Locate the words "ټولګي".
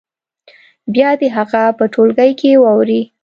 1.93-2.31